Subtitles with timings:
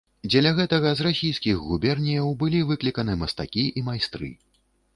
[0.31, 4.35] Дзеля гэтага з расійскіх губерняў былі выкліканы мастакі і майстры.